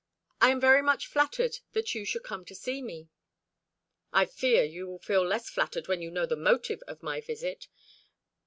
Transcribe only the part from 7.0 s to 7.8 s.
my visit.